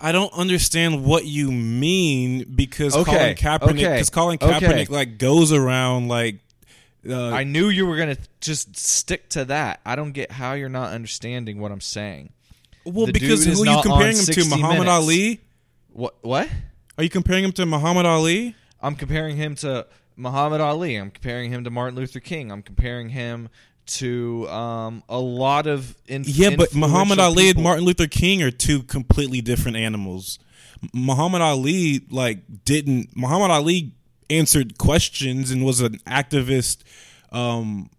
[0.00, 4.66] I don't understand what you mean because Okay, Colin Kaepernick okay, because Colin okay.
[4.66, 6.36] Kaepernick like goes around like
[7.08, 9.80] uh, I knew you were gonna just stick to that.
[9.86, 12.32] I don't get how you're not understanding what I'm saying.
[12.84, 14.90] well the because who are you comparing him to Muhammad Minutes.
[14.90, 15.40] Ali?
[15.98, 16.14] What?
[16.22, 16.48] What?
[16.96, 18.54] Are you comparing him to Muhammad Ali?
[18.80, 19.84] I'm comparing him to
[20.14, 20.94] Muhammad Ali.
[20.94, 22.52] I'm comparing him to Martin Luther King.
[22.52, 23.48] I'm comparing him
[23.86, 27.60] to um, a lot of in- Yeah, but Muhammad Ali and.
[27.60, 30.38] Martin Luther King are two completely different animals.
[30.94, 33.90] Muhammad Ali like didn't Muhammad Ali
[34.30, 36.84] answered questions and was an activist
[37.32, 37.90] um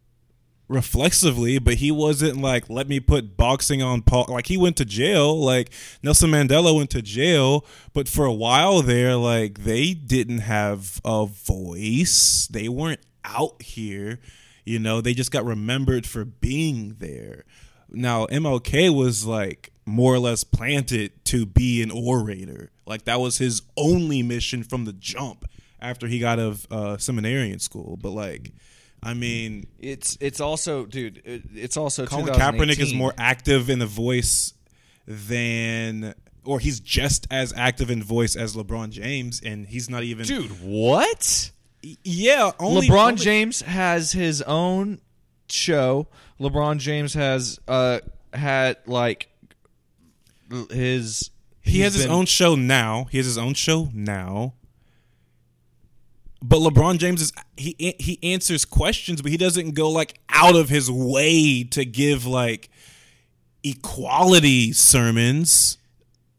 [0.69, 4.85] reflexively, but he wasn't like let me put boxing on Paul like he went to
[4.85, 10.39] jail, like Nelson Mandela went to jail, but for a while there like they didn't
[10.39, 12.47] have a voice.
[12.49, 14.19] They weren't out here.
[14.63, 17.43] You know, they just got remembered for being there.
[17.91, 22.69] Now, MLK was like more or less planted to be an orator.
[22.85, 25.45] Like that was his only mission from the jump
[25.81, 27.97] after he got out of uh, seminarian school.
[27.97, 28.53] But like,
[29.01, 31.21] I mean, It's it's also, dude.
[31.25, 32.67] It's also Colin 2018.
[32.67, 34.53] Kaepernick is more active in the voice
[35.07, 40.25] than, or he's just as active in voice as LeBron James, and he's not even.
[40.25, 41.51] Dude, what?
[42.03, 44.99] yeah, only LeBron only- James has his own
[45.49, 46.07] show.
[46.39, 47.99] LeBron James has uh
[48.33, 49.29] had like
[50.71, 51.31] his
[51.61, 53.05] He has his own show now.
[53.11, 54.53] He has his own show now.
[56.41, 60.69] But LeBron James is he he answers questions, but he doesn't go like out of
[60.69, 62.69] his way to give like
[63.63, 65.77] equality sermons.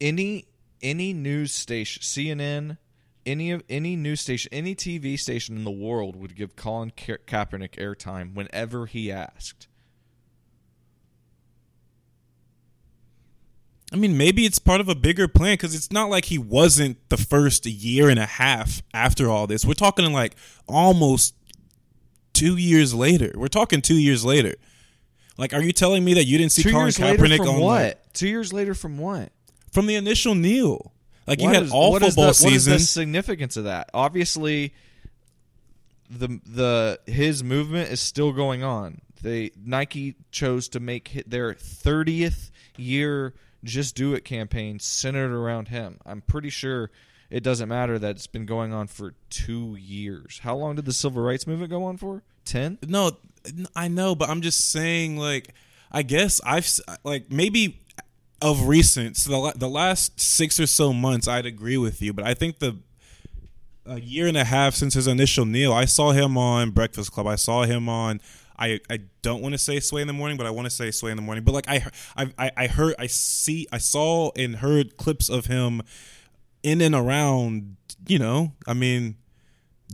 [0.01, 0.47] any
[0.83, 2.79] any news station, CNN,
[3.27, 7.19] any of any news station, any TV station in the world would give Colin Ka-
[7.27, 9.69] Kaepernick airtime whenever he asked.
[13.93, 16.97] I mean, maybe it's part of a bigger plan because it's not like he wasn't
[17.09, 19.65] the first year and a half after all this.
[19.65, 20.37] We're talking like
[20.69, 21.35] almost
[22.33, 23.33] two years later.
[23.35, 24.55] We're talking two years later.
[25.37, 27.83] Like, are you telling me that you didn't see Two Colin Kaepernick from on what?
[27.83, 29.33] like, Two years later from what?
[29.73, 30.93] from the initial kneel?
[31.27, 32.73] Like you had is- all what football the, What is season.
[32.75, 33.91] the significance of that?
[33.95, 34.75] Obviously,
[36.11, 39.01] the the his movement is still going on.
[39.23, 45.99] They Nike chose to make their thirtieth year "Just Do It" campaign centered around him.
[46.05, 46.91] I'm pretty sure
[47.31, 50.41] it doesn't matter that it's been going on for two years.
[50.43, 52.23] How long did the civil rights movement go on for?
[52.45, 52.79] Ten.
[52.87, 53.13] No,
[53.77, 55.55] I know, but I'm just saying, like,
[55.93, 56.69] I guess I've
[57.05, 57.81] like maybe
[58.43, 62.27] of recent, so the the last six or so months, I'd agree with you, but
[62.27, 62.79] I think the
[63.87, 67.27] a year and a half since his initial kneel, I saw him on Breakfast Club.
[67.27, 68.21] I saw him on.
[68.61, 70.91] I, I don't want to say Sway in the morning, but I want to say
[70.91, 71.43] Sway in the morning.
[71.45, 75.83] But like I, I I heard I see I saw and heard clips of him
[76.63, 77.77] in and around.
[78.07, 79.17] You know, I mean,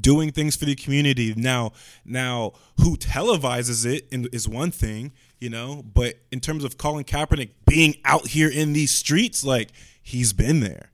[0.00, 1.34] doing things for the community.
[1.36, 1.72] Now,
[2.04, 7.50] now who televises it is one thing, you know, but in terms of Colin Kaepernick
[7.66, 9.70] being out here in these streets, like
[10.02, 10.90] he's been there.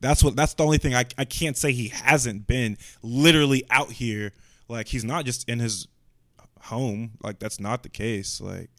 [0.00, 0.34] That's what.
[0.34, 4.32] That's the only thing I I can't say he hasn't been literally out here.
[4.68, 5.86] Like he's not just in his
[6.64, 7.12] home.
[7.22, 8.40] Like that's not the case.
[8.40, 8.70] Like.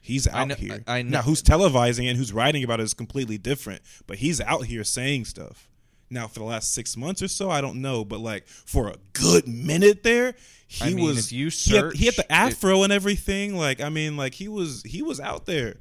[0.00, 0.84] He's out know- here.
[0.86, 3.80] I- I know- Now, who's televising it and who's writing about it is completely different.
[4.06, 5.66] But he's out here saying stuff.
[6.10, 8.96] Now, for the last six months or so, I don't know, but like for a
[9.14, 10.34] good minute there,
[10.66, 11.18] he I mean, was.
[11.26, 13.56] if you he, had, he had the afro and everything.
[13.56, 15.76] Like, I mean, like he was he was out there.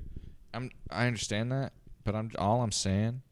[0.54, 1.74] I'm I understand that,
[2.06, 3.24] but I'm all I'm saying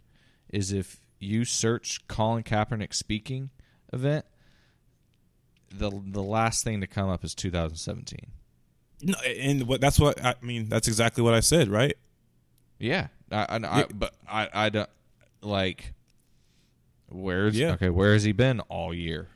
[0.50, 3.50] is if you search Colin Kaepernick speaking
[3.94, 4.26] event,
[5.74, 8.20] the the last thing to come up is 2017.
[9.04, 10.70] No, and what that's what I mean.
[10.70, 11.96] That's exactly what I said, right?
[12.80, 14.90] Yeah, I, I, I but I I don't
[15.42, 15.94] like
[17.10, 17.74] where's Yeah.
[17.74, 19.30] okay where has he been all year?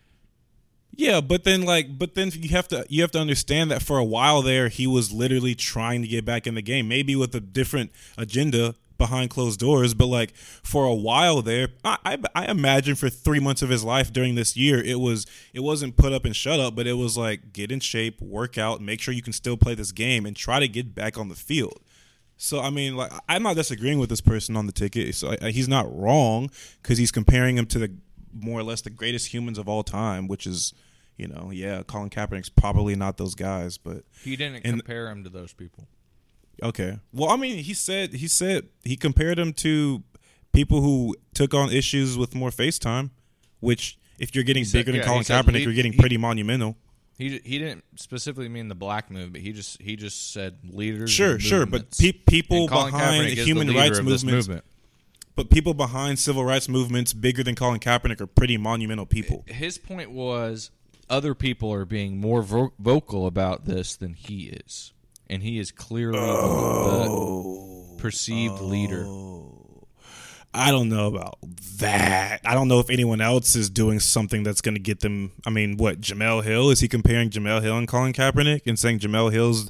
[0.98, 3.98] Yeah, but then like, but then you have to you have to understand that for
[3.98, 7.36] a while there, he was literally trying to get back in the game, maybe with
[7.36, 9.94] a different agenda behind closed doors.
[9.94, 13.84] But like for a while there, I, I I imagine for three months of his
[13.84, 16.94] life during this year, it was it wasn't put up and shut up, but it
[16.94, 20.26] was like get in shape, work out, make sure you can still play this game,
[20.26, 21.80] and try to get back on the field.
[22.38, 25.16] So I mean, like I'm not disagreeing with this person on the ticket.
[25.16, 26.50] So uh, he's not wrong
[26.82, 27.96] because he's comparing him to the
[28.34, 30.74] more or less the greatest humans of all time, which is,
[31.18, 35.30] you know, yeah, Colin Kaepernick's probably not those guys, but He didn't compare him to
[35.30, 35.88] those people.
[36.62, 37.00] Okay.
[37.14, 40.04] Well, I mean, he said he said he compared him to
[40.54, 43.10] people who took on issues with more FaceTime,
[43.60, 46.18] which if you're getting said- bigger than yeah, Colin Kaepernick, lead- you're getting he- pretty
[46.18, 46.78] monumental.
[47.18, 49.44] He he didn't specifically mean the black movement.
[49.44, 51.10] He just he just said leaders.
[51.10, 54.66] Sure, sure, but pe- people behind the human leader rights movements, movement.
[55.34, 59.46] but people behind civil rights movements bigger than Colin Kaepernick are pretty monumental people.
[59.48, 60.72] His point was
[61.10, 64.92] other people are being more vo- vocal about this than he is,
[65.30, 67.96] and he is clearly Oh.
[67.96, 69.06] the perceived leader.
[69.08, 69.88] Oh.
[70.54, 71.38] I don't know about
[71.80, 72.40] that.
[72.46, 75.34] I don't know if anyone else is doing something that's going to get them.
[75.46, 79.00] I mean, what Jemele Hill is he comparing Jemele Hill and Colin Kaepernick and saying
[79.00, 79.70] Jemele Hill's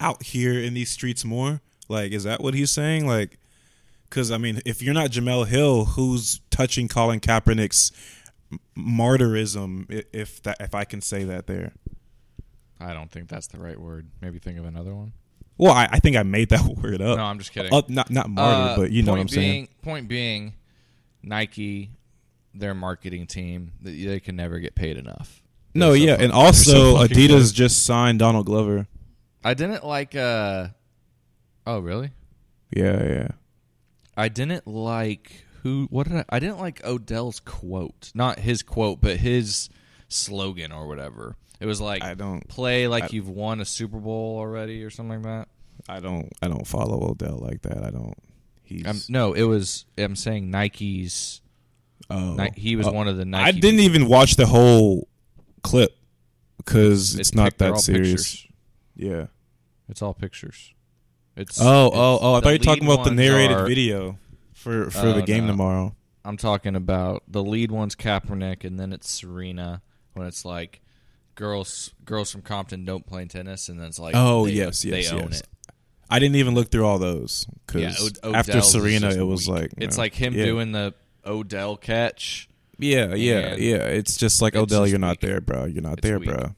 [0.00, 1.60] out here in these streets more?
[1.90, 3.06] Like, is that what he's saying?
[3.06, 3.38] Like,
[4.08, 7.92] because I mean, if you're not Jemele Hill, who's touching Colin Kaepernick's
[8.78, 10.04] martyrism?
[10.14, 11.72] If that, if I can say that there.
[12.80, 14.08] I don't think that's the right word.
[14.20, 15.12] Maybe think of another one.
[15.58, 17.18] Well, I, I think I made that word up.
[17.18, 17.72] No, I'm just kidding.
[17.72, 19.68] Uh, not not martyr, Uh, but you know what I'm point saying.
[19.82, 20.54] Point being,
[21.22, 21.90] Nike,
[22.54, 25.42] their marketing team, they they can never get paid enough.
[25.74, 27.54] No, They're so yeah, and also so Adidas good.
[27.54, 28.86] just signed Donald Glover.
[29.44, 30.14] I didn't like.
[30.16, 30.68] uh
[31.66, 32.10] Oh, really?
[32.74, 33.28] Yeah, yeah.
[34.16, 35.86] I didn't like who.
[35.90, 36.24] What did I?
[36.30, 38.10] I didn't like Odell's quote.
[38.14, 39.68] Not his quote, but his
[40.08, 41.36] slogan or whatever.
[41.60, 44.90] It was like, I don't- play like I- you've won a Super Bowl already or
[44.90, 45.48] something like that."
[45.88, 47.82] I don't I don't follow Odell like that.
[47.84, 48.14] I don't.
[48.62, 49.84] He's Um, no, it was.
[49.98, 51.40] I'm saying Nike's.
[52.08, 53.44] oh, Ni- he was Oh, one of the Nike.
[53.44, 55.08] I didn't even watch the whole
[55.62, 55.96] clip
[56.58, 58.10] because it's, It's not pic- that all serious.
[58.42, 58.46] pictures.
[58.96, 59.26] Yeah.
[59.88, 60.72] It's all pictures.
[61.36, 62.34] It's Oh, oh, it's- oh!
[62.34, 64.18] I thought you were talking about the narrated are- video
[64.52, 65.52] for for Oh, the game no.
[65.52, 65.94] tomorrow.
[66.24, 69.80] I'm talking about the lead one's Kaepernick, and then it's Serena
[70.12, 70.80] when it's like
[71.40, 75.00] girls girls from Compton don't play tennis, and then it's like Oh, they, yes, they
[75.00, 75.40] yes, own yes.
[75.40, 75.48] it.
[76.10, 79.58] I didn't even look through all those because Yeah, after Serena, it was weak.
[79.60, 80.02] like it's no.
[80.02, 80.44] like him Yeah.
[80.44, 82.48] doing the Odell catch.
[82.78, 83.76] Yeah, yeah, yeah.
[83.98, 85.20] It's just like it's Odell, just you're not weak.
[85.20, 85.64] there, bro.
[85.66, 86.28] You're not It's there, weak.
[86.30, 86.54] bro.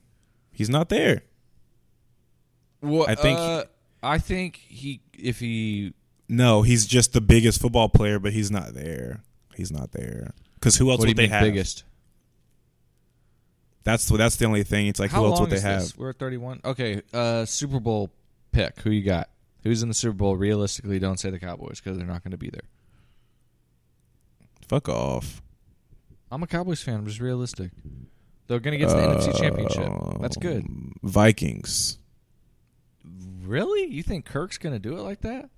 [0.52, 1.22] He's not there.
[2.80, 3.64] Well, I think- uh,
[4.02, 5.94] I think he if he
[6.28, 9.22] No, he's just the biggest football player, but he's not there.
[9.54, 10.32] He's not there.
[10.54, 11.42] Because who else would they have?
[11.42, 11.84] biggest?
[13.84, 14.86] That's that's the only thing.
[14.86, 15.80] It's like How who else long would they is have?
[15.80, 15.96] this?
[15.98, 16.60] We're at 31.
[16.64, 18.10] Okay, uh, Super Bowl
[18.52, 18.80] pick.
[18.80, 19.28] Who you got?
[19.64, 20.36] Who's in the Super Bowl?
[20.36, 22.62] Realistically, don't say the Cowboys because they're not going to be there.
[24.68, 25.42] Fuck off.
[26.30, 26.94] I'm a Cowboys fan.
[26.96, 27.70] I'm just realistic.
[28.46, 30.20] They're going to get to the NFC Championship.
[30.20, 30.66] That's good.
[31.02, 31.98] Vikings.
[33.44, 33.86] Really?
[33.92, 35.50] You think Kirk's going to do it like that?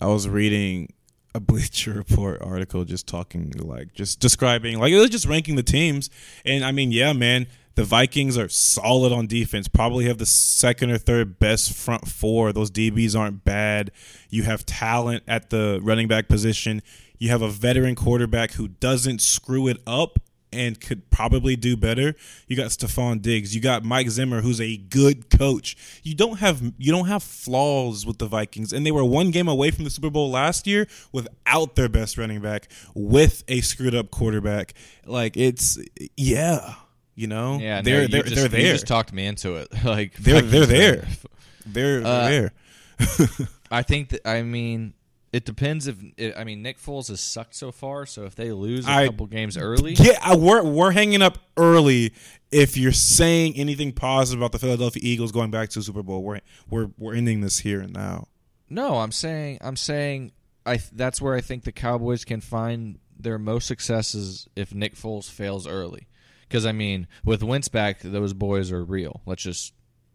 [0.00, 0.92] I was reading
[1.34, 5.62] a Bleacher Report article just talking like just describing like it was just ranking the
[5.62, 6.10] teams.
[6.44, 10.90] And I mean yeah man the Vikings are solid on defense probably have the second
[10.90, 12.52] or third best front four.
[12.52, 13.92] Those DBs aren't bad.
[14.30, 16.82] You have talent at the running back position.
[17.18, 20.18] You have a veteran quarterback who doesn't screw it up
[20.52, 22.14] and could probably do better.
[22.46, 23.54] You got Stefon Diggs.
[23.54, 25.76] You got Mike Zimmer, who's a good coach.
[26.02, 29.48] You don't have you don't have flaws with the Vikings, and they were one game
[29.48, 33.94] away from the Super Bowl last year without their best running back, with a screwed
[33.94, 34.74] up quarterback.
[35.06, 35.78] Like it's
[36.16, 36.74] yeah,
[37.14, 39.68] you know, Yeah, they're no, they're just, they're You just talked me into it.
[39.84, 41.08] like They're- they're there.
[41.66, 42.52] they're they're Uh, there.
[43.70, 44.94] I think that I mean
[45.32, 45.96] it depends if
[46.36, 48.06] I mean Nick Foles has sucked so far.
[48.06, 51.38] So if they lose a I- couple games early, Yeah, I- we're we're hanging up
[51.56, 52.12] early.
[52.50, 56.22] If you're saying anything positive about the Philadelphia Eagles going back to the Super Bowl,
[56.22, 58.28] we're we're we're ending this here and now.
[58.70, 60.32] No, I'm saying I'm saying
[60.64, 65.30] I that's where I think the Cowboys can find their most successes if Nick Foles
[65.30, 66.06] fails early.
[66.48, 69.20] Because I mean, with Wentz back, those boys are real.
[69.26, 69.74] Let's just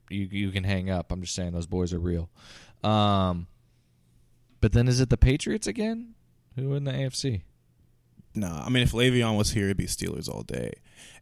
[0.09, 1.11] you you can hang up.
[1.11, 2.29] I'm just saying those boys are real.
[2.83, 3.45] Um,
[4.63, 6.15] but then is it the Patriots again?
[6.55, 7.41] Who in the AFC?
[8.33, 10.71] No, I mean if Le'Veon was here, it'd be Steelers all day.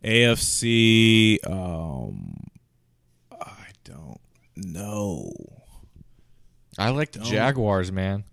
[0.05, 2.35] AFC, um,
[3.31, 4.21] I don't
[4.55, 5.31] know.
[6.77, 8.25] I like the Don't- Jaguars, man.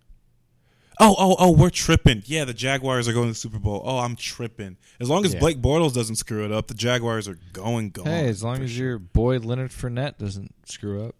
[1.01, 2.23] Oh, oh, oh, we're tripping.
[2.27, 3.81] Yeah, the Jaguars are going to the Super Bowl.
[3.87, 4.77] Oh, I'm tripping.
[5.01, 5.41] As long as Yeah.
[5.41, 8.09] Blake Bortles doesn't screw it up, the Jaguars are going, going.
[8.09, 8.85] Hey, as long as sure.
[8.85, 11.15] your boy Leonard Fournette doesn't screw up.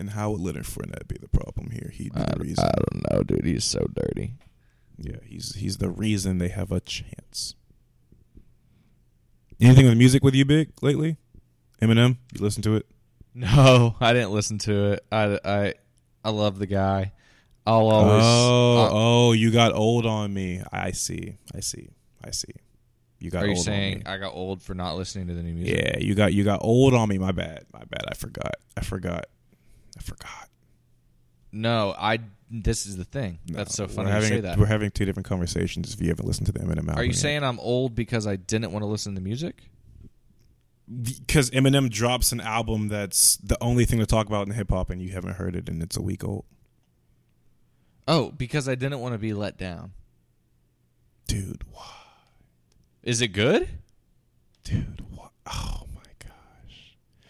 [0.00, 1.90] And how would Leonard Fournette be the problem here?
[1.92, 2.64] He'd be I, the reason.
[2.64, 3.44] don't know, dude.
[3.44, 4.32] He's so dirty.
[4.96, 7.54] Yeah, he's he's the reason they have a chance.
[9.60, 11.18] Anything with music with you, big lately?
[11.82, 12.86] Eminem, you listen to it?
[13.34, 15.04] No, I didn't listen to it.
[15.12, 15.74] I, I,
[16.24, 17.12] I love the guy.
[17.66, 18.24] I'll always.
[18.24, 20.62] oh, uh, oh, you got old on me.
[20.72, 21.36] I see.
[21.54, 21.90] I see.
[22.24, 22.54] I see.
[23.18, 24.04] You got are you old on saying me.
[24.06, 25.76] I got old for not listening to the new music?
[25.76, 27.18] Yeah, you got you got old on me.
[27.18, 27.66] My bad.
[27.70, 28.04] My bad.
[28.08, 28.54] I forgot.
[28.78, 29.26] I forgot.
[29.98, 30.48] I forgot.
[31.52, 32.20] No, I
[32.50, 33.38] this is the thing.
[33.46, 34.58] That's so funny We're to having, say that.
[34.58, 36.98] we're having two different conversations if you haven't listened to the Eminem album.
[36.98, 37.18] Are you yet.
[37.18, 39.70] saying I'm old because I didn't want to listen to music?
[40.90, 44.90] because Eminem drops an album that's the only thing to talk about in hip hop
[44.90, 46.44] and you haven't heard it and it's a week old?
[48.08, 49.92] Oh, because I didn't want to be let down.
[51.28, 51.84] Dude, why?
[53.04, 53.68] Is it good?
[54.64, 55.30] Dude, what?
[55.46, 55.86] Oh.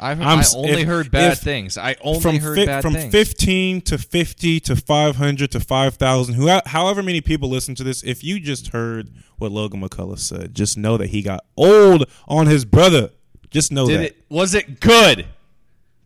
[0.02, 1.76] I've, I'm I only if- heard bad things.
[1.76, 3.12] I only from heard fi- bad from things.
[3.12, 8.24] 15 to 50 to 500 to 5000 who however many people listen to this if
[8.24, 12.64] you just heard what Logan McCullough said just know that he got old on his
[12.64, 13.10] brother
[13.50, 14.24] just know Did that it?
[14.30, 15.26] Was it good?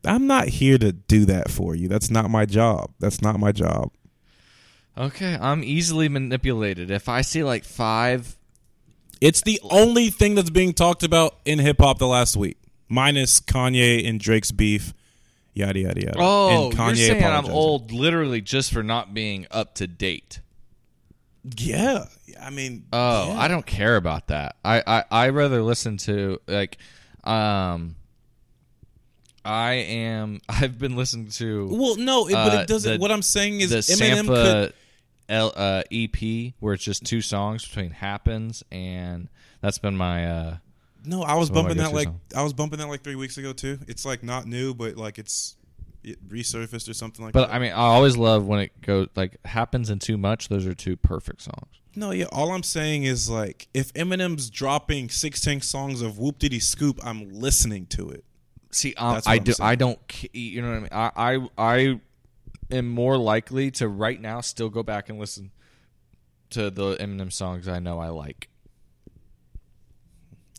[0.05, 3.53] I'm not here to do that for you that's not my job that's not my
[3.53, 3.91] job
[4.97, 6.89] Okay, I'm easily manipulated.
[6.93, 8.37] If I see like five,
[9.21, 12.59] it's the only thing that's being talked about in hip hop the last week
[12.95, 14.95] minus Kanye and Drake's beef
[15.53, 19.47] yada yada yada oh, and Kanye you're saying I'm old, literally just for not being
[19.51, 20.41] up to date.
[21.57, 22.07] yeah
[22.41, 23.39] I mean Oh, yeah.
[23.41, 24.57] I don't care about that.
[24.65, 26.79] I I I rather listen to like,
[27.25, 27.97] um,
[29.45, 30.41] I am.
[30.49, 33.61] I've been listening to well no it, but uh, it doesn't the- what I'm saying
[33.61, 34.27] is the Eminem Sampa
[34.67, 34.75] could
[35.29, 39.29] L, uh, EP where it's just two songs between happens and
[39.61, 40.57] that's been my uh
[41.05, 42.09] No, I was of bumping that like.
[42.35, 43.79] I was bumping that like three weeks ago too.
[43.89, 45.57] It's like not new, but like it's
[46.03, 47.49] it resurfaced or something like but that.
[47.49, 50.67] But I mean I always love when it goes like happens and too much those
[50.67, 51.81] are two perfect songs.
[51.95, 52.27] no, yeah.
[52.33, 57.31] All I'm saying is like if Eminem's dropping 16 songs of Whoop Diddy Scoop, I'm
[57.33, 58.25] listening to it.
[58.71, 59.53] See, um, I I'm do.
[59.53, 59.69] saying.
[59.71, 59.99] I don't.
[60.33, 60.89] You know what I mean?
[60.93, 62.01] I, I I
[62.71, 65.53] am more likely to right now still go back and listen
[66.51, 68.49] to the Eminem songs I know I like.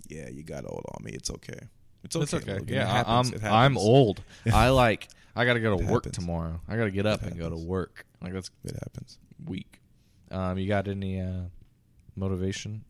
[0.10, 1.12] Yeah, you got old on me.
[1.12, 1.60] It's okay.
[2.04, 2.24] It's okay.
[2.24, 2.54] It's okay.
[2.54, 2.68] Logan.
[2.76, 3.32] Yeah, I- happens.
[3.34, 4.22] I'm It I'm old.
[4.54, 5.08] I like.
[5.36, 6.18] I got to go to It work happens.
[6.18, 6.62] tomorrow.
[6.68, 8.06] I got to get up and go to work.
[8.22, 9.18] Like that's It happens.
[9.46, 9.82] weak.
[10.32, 11.42] Um, you got any uh,
[12.16, 12.84] motivation?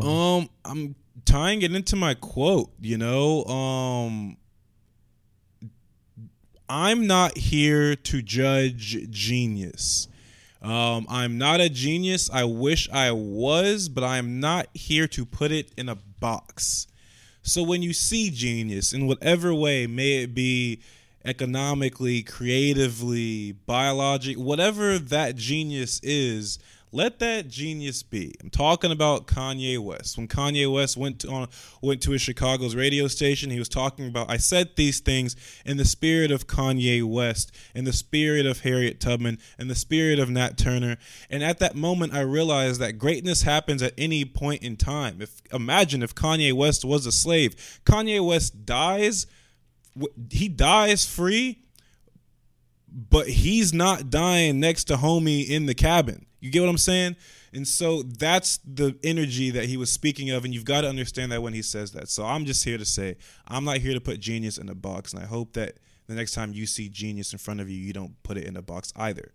[0.00, 0.94] Um, I'm
[1.24, 2.70] tying it into my quote.
[2.80, 4.36] You know, um,
[6.68, 10.08] I'm not here to judge genius.
[10.60, 12.28] Um, I'm not a genius.
[12.30, 16.86] I wish I was, but I am not here to put it in a box.
[17.42, 20.80] So when you see genius in whatever way, may it be
[21.24, 26.58] economically, creatively, biologic, whatever that genius is,
[26.92, 28.34] let that genius be.
[28.42, 30.16] I'm talking about Kanye West.
[30.16, 31.48] When Kanye West went to, on
[31.82, 35.76] went to a Chicago's radio station, he was talking about I said these things in
[35.76, 40.30] the spirit of Kanye West, in the spirit of Harriet Tubman, in the spirit of
[40.30, 40.96] Nat Turner.
[41.28, 45.20] And at that moment I realized that greatness happens at any point in time.
[45.20, 47.80] If imagine if Kanye West was a slave.
[47.84, 49.26] Kanye West dies
[50.30, 51.64] he dies free
[52.90, 56.26] but he's not dying next to homie in the cabin.
[56.40, 57.16] You get what I'm saying?
[57.52, 61.32] And so that's the energy that he was speaking of, and you've got to understand
[61.32, 62.08] that when he says that.
[62.08, 63.16] So I'm just here to say,
[63.46, 66.32] I'm not here to put genius in a box, and I hope that the next
[66.32, 68.92] time you see genius in front of you, you don't put it in a box
[68.96, 69.32] either.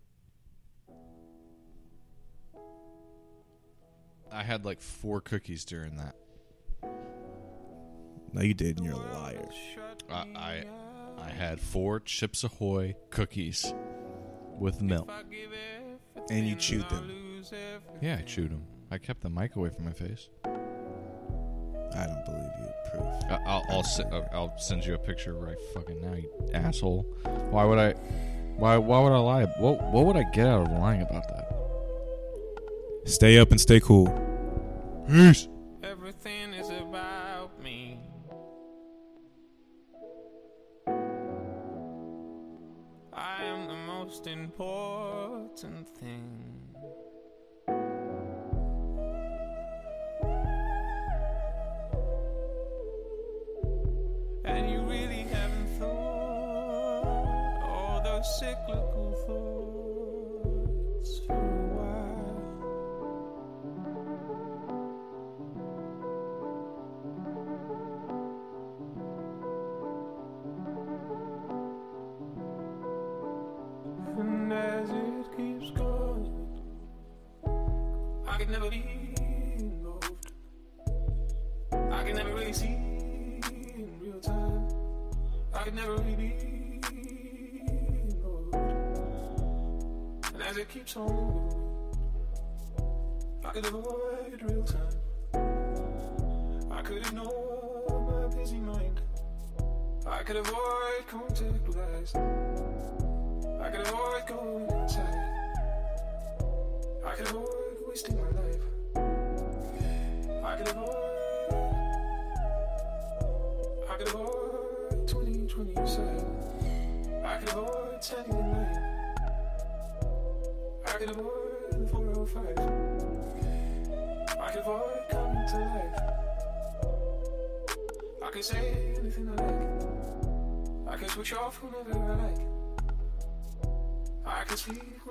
[4.32, 6.16] I had like four cookies during that.
[8.34, 8.84] No, you didn't.
[8.84, 9.50] you're a liar.
[10.10, 10.66] I I,
[11.18, 13.74] I had four Chips Ahoy cookies
[14.60, 15.12] with milk.
[16.30, 17.44] And you chewed them.
[18.02, 18.64] Yeah, I chewed them.
[18.92, 20.30] I kept the mic away from my face.
[20.46, 22.70] I don't believe you.
[22.92, 23.06] Proof.
[23.30, 27.04] I- I'll I'll, se- uh, I'll send you a picture right fucking now, you asshole.
[27.52, 27.92] Why would I?
[28.56, 29.46] Why why would I lie?
[29.46, 31.50] What what would I get out of lying about that?
[33.06, 34.08] Stay up and stay cool.
[35.08, 35.48] Peace.
[35.84, 36.53] Everything
[58.24, 59.63] cyclical thoughts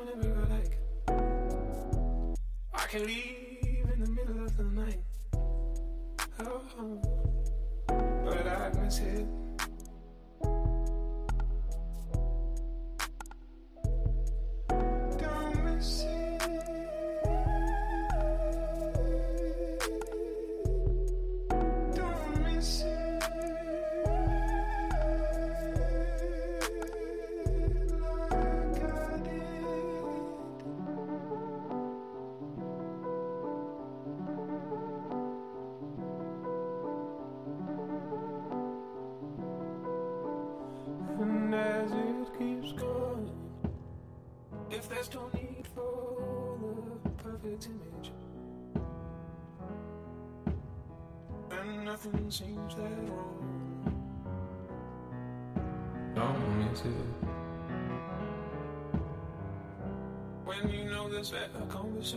[0.05, 0.79] whenever I like.
[2.75, 5.03] I can leave in the middle of the night.
[6.41, 6.99] Oh,
[8.25, 9.27] but I miss it.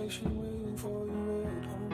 [0.06, 1.94] Conversation waiting for you at home.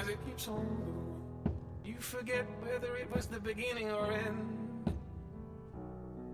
[0.00, 1.54] As it keeps on going,
[1.84, 4.94] you forget whether it was the beginning or end.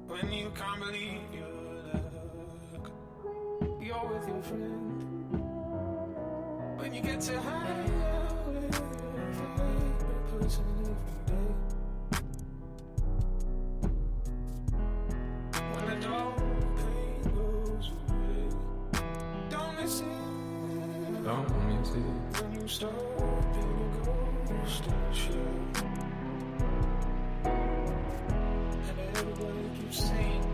[0.06, 1.48] When you can't believe your
[2.72, 2.92] luck,
[3.80, 5.02] you're with your friend.
[6.78, 10.75] When you get to hang out with your favorite person
[22.82, 22.88] it.
[22.88, 24.66] When
[25.14, 25.46] you.
[28.88, 30.45] And everybody keeps saying.